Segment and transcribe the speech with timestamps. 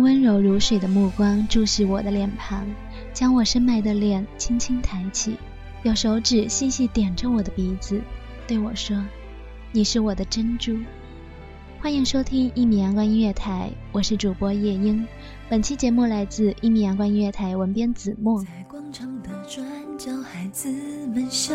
[0.00, 2.66] 温柔如水的目光注视我的脸庞，
[3.12, 5.36] 将我深埋的脸轻轻抬起，
[5.82, 8.00] 用手指细细点着我的鼻子，
[8.46, 8.96] 对我说
[9.72, 10.76] ：“你是我的珍珠。”
[11.80, 15.06] 欢迎收听一米阳光音乐台，我是主播夜莺。
[15.48, 18.42] 本期节目来自一米阳光音乐台文编子墨。
[18.42, 19.64] 在广场的转
[19.98, 20.70] 角，孩子
[21.08, 21.54] 们笑，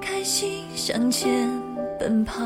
[0.00, 1.48] 开心向前
[1.98, 2.42] 奔跑。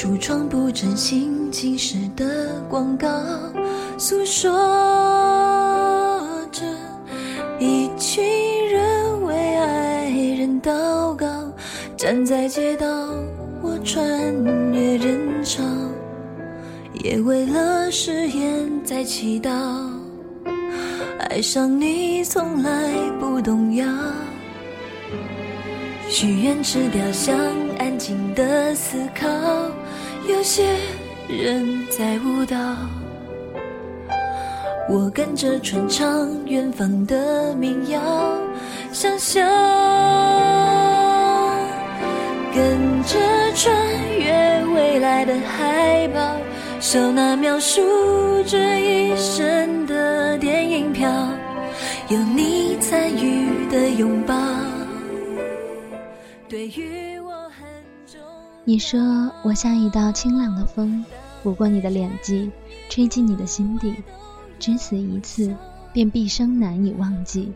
[0.00, 3.06] 橱窗布置新奇时的广告，
[3.98, 4.50] 诉说
[6.50, 6.64] 着
[7.58, 8.24] 一群
[8.70, 11.26] 人为爱人祷告。
[11.98, 12.86] 站在街道，
[13.60, 14.02] 我穿
[14.72, 15.62] 越人潮，
[17.04, 19.50] 也为了誓言在祈祷。
[21.28, 22.90] 爱上你从来
[23.20, 23.86] 不动摇，
[26.08, 27.36] 许愿池雕像，
[27.78, 29.28] 安静的思考。
[30.30, 30.64] 有些
[31.28, 32.56] 人在舞蹈，
[34.88, 38.00] 我跟着传唱远方的民谣，
[38.92, 39.44] 想象
[42.54, 43.18] 跟着
[43.54, 43.74] 穿
[44.18, 46.36] 越未来的海报，
[46.80, 47.82] 手拿描述
[48.46, 51.10] 这一生的电影票，
[52.08, 54.34] 有你参与的拥抱，
[56.48, 56.99] 对于。
[58.70, 61.04] 你说我像一道清朗的风，
[61.42, 62.52] 拂过你的脸际，
[62.88, 63.96] 吹进你的心底，
[64.60, 65.52] 只此一次，
[65.92, 67.52] 便毕生难以忘记。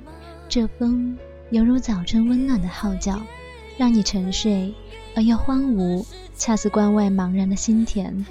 [0.49, 1.17] 这风
[1.51, 3.23] 犹如早春温暖的号角，
[3.79, 4.75] 让你沉睡
[5.15, 6.05] 而又荒芜，
[6.37, 8.27] 恰似关外茫然的心田。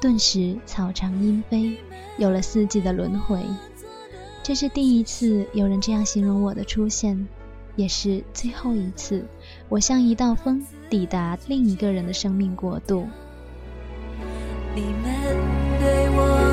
[0.00, 1.78] 顿时草长莺飞，
[2.18, 3.44] 有了四季的轮回。
[4.42, 7.28] 这是第一次有人这样形容我的出现，
[7.76, 9.24] 也是最后一次。
[9.68, 13.08] 我像一道风，抵达另一个人的生命国度。
[14.76, 15.12] 你们
[15.80, 16.43] 对我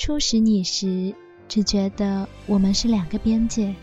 [0.00, 1.14] 初识你时，
[1.46, 3.74] 只觉得我们是两个边界。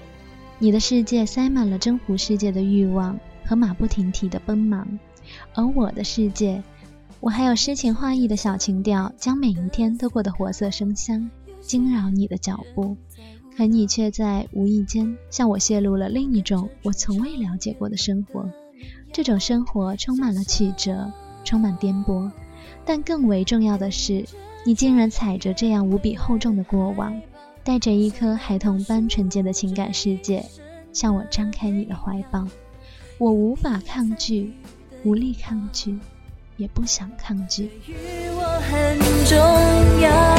[0.57, 4.97] 你的世界塞满了征服世界的欲望和马不停蹄的奔忙，
[5.53, 6.63] 而我的世界，
[7.19, 11.29] 我还有诗情画意的小情调，将每一天都过得活色生香，
[11.61, 12.97] 惊扰你的脚步。
[13.55, 18.49] 可你却在无意间向我泄露了另一种我从未了解过的生活。
[19.13, 21.11] 这种生活充满了曲折，
[21.43, 22.31] 充满颠簸，
[22.83, 24.25] 但更为重要的是，
[24.65, 27.21] 你竟然踩着这样无比厚重的过往，
[27.63, 30.44] 带着一颗孩童般纯洁的情感世界，
[30.92, 32.45] 向我张开你的怀抱。
[33.18, 34.54] 我无法抗拒，
[35.04, 35.98] 无力抗拒，
[36.57, 37.63] 也不想抗拒。
[37.88, 37.94] 于
[38.36, 40.37] 我很重要。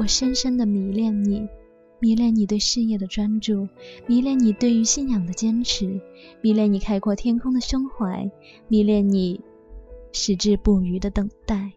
[0.00, 1.46] 我深深的迷恋你，
[1.98, 3.68] 迷恋你对事业的专注，
[4.06, 6.00] 迷恋你对于信仰的坚持，
[6.40, 8.30] 迷恋你开阔天空的胸怀，
[8.66, 9.42] 迷恋你
[10.10, 11.72] 矢志不渝的等待，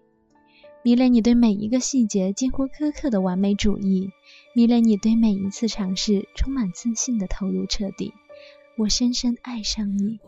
[0.83, 4.09] 迷恋你对每一个细节近乎苛刻的完美主义，
[4.55, 8.13] 迷恋你对每一次尝试充满自信的投入彻底。
[8.77, 10.21] 我深深爱上你，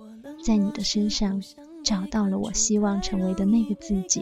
[0.44, 1.42] 在你的身上
[1.82, 4.22] 找到了我希望成为的那个自己。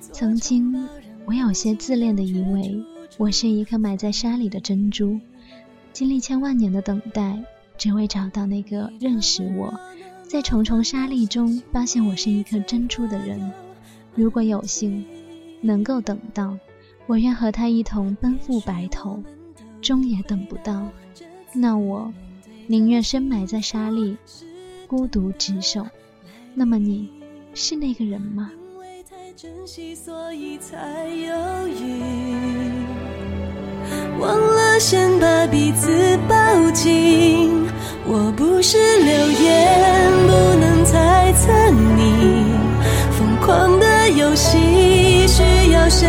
[0.00, 0.88] 曾经，
[1.24, 2.84] 我有些自恋的以为
[3.18, 5.18] 我是一颗埋在沙里的珍珠，
[5.92, 7.42] 经历千万年的等待，
[7.76, 9.78] 只为找到那个认识我，
[10.22, 13.52] 在重重沙砾中发现我是一颗珍珠的人。
[14.14, 15.04] 如果有幸
[15.60, 16.58] 能够等到，
[17.06, 19.22] 我愿和他一同奔赴白头；
[19.80, 20.88] 终也等不到，
[21.54, 22.12] 那我
[22.66, 24.16] 宁愿深埋在沙砾，
[24.86, 25.86] 孤独执手。
[26.54, 27.10] 那么你
[27.54, 28.50] 是那个人吗？
[29.36, 32.00] 珍惜，所以才犹豫。
[34.18, 37.68] 忘了先把彼此抱紧。
[38.06, 42.46] 我不是流言，不能猜测你
[43.12, 46.08] 疯狂的游戏需要谁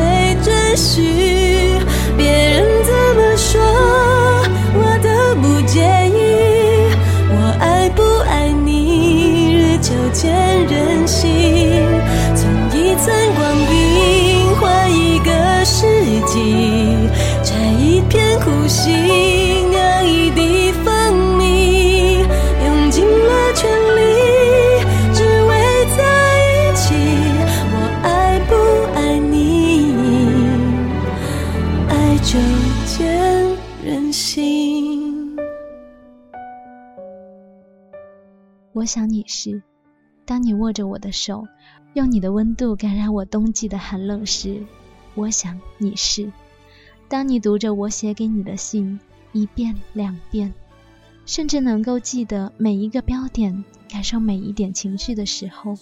[38.78, 39.64] 我想你是，
[40.24, 41.48] 当你握着我的手，
[41.96, 44.64] 用你的温度感染我冬季的寒冷时，
[45.16, 46.32] 我想你是；
[47.08, 49.00] 当你读着我写给你的信，
[49.32, 50.54] 一遍两遍，
[51.26, 55.76] 甚至能够记得每一个标点，感受每一点情绪的时候，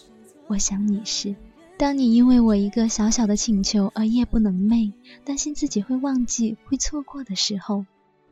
[0.47, 1.35] 我想你是；
[1.77, 4.93] 当你因为我一个小小的请求而夜不能寐，
[5.25, 7.85] 担心自己会忘记、会错过的时候，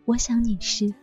[0.06, 0.94] 我想你是。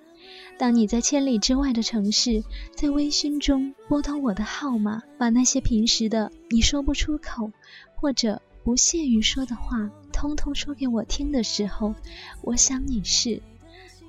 [0.58, 2.44] 当你在千里之外的城市，
[2.74, 7.50] 在微醺中拨通我的号码，把那些平时的你说不出口，
[7.94, 11.94] 或者不屑于说的话，通通说给我听的时候，
[12.42, 13.40] 我想你是。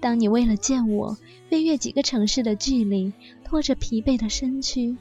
[0.02, 1.18] 当你为了见我，
[1.50, 3.14] 飞越几个城市的距离，
[3.46, 4.98] 拖着疲惫的身躯，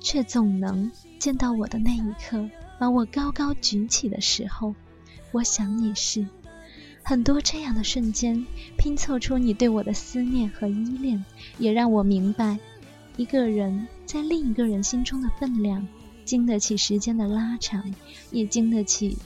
[0.00, 4.74] 却总能见到我的那一刻，把我高高举起的时候，
[5.32, 6.26] 我想你是。
[7.02, 11.24] 很多这样的瞬间，拼凑出你对我的思念和依恋，
[11.58, 12.58] 也让我明白，
[13.16, 15.86] 一个人在另一个人心中的分量，
[16.24, 17.92] 经得起时间的拉长，
[18.30, 19.18] 也经得起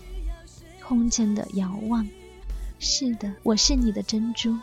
[0.83, 2.09] 空间的遥望。
[2.79, 4.59] 是的，我是你的珍珠，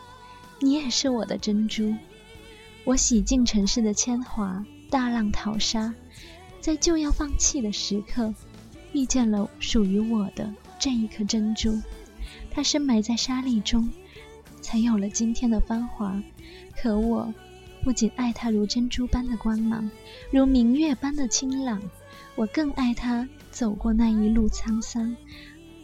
[0.60, 1.94] 你也是我的珍珠。
[2.84, 5.94] 我洗尽尘世的铅华，大浪淘沙，
[6.60, 8.34] 在就要放弃的时刻，
[8.92, 11.80] 遇见了属于我的这一颗珍珠。
[12.54, 13.88] 它深埋在沙砾中，
[14.60, 16.22] 才有了今天的芳华。
[16.80, 17.32] 可我
[17.82, 19.90] 不仅爱它如珍珠般的光芒，
[20.30, 21.82] 如明月般的清朗，
[22.34, 25.16] 我更爱它走过那一路沧桑，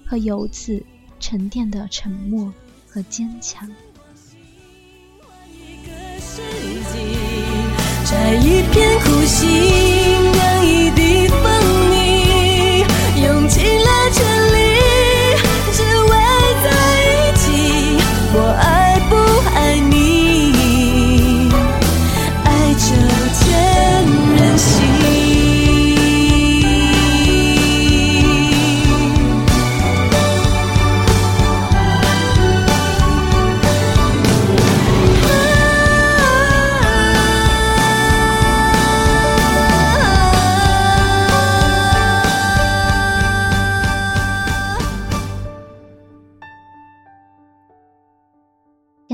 [0.06, 0.84] 和由此
[1.18, 2.52] 沉淀的沉默
[2.87, 3.68] 和坚强。
[8.04, 9.67] 摘一片苦心，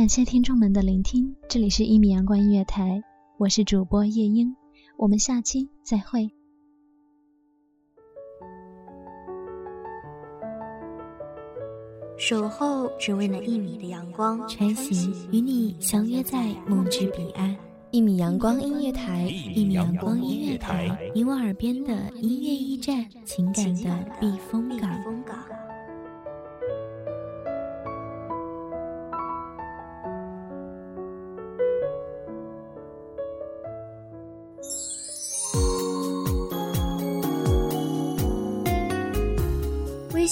[0.04, 3.02] 感谢听众们的聆听，这里是一米阳光音乐台，
[3.38, 4.54] 我是主播夜莺，
[4.98, 6.30] 我们下期再会。
[12.18, 17.56] 守候只为那一米的阳光，穿行与你相约在梦之彼岸。
[17.90, 19.22] 一米阳光音乐台，
[19.54, 25.02] 一米阳光音乐台，你我耳边的音乐驿站，情感的避风港。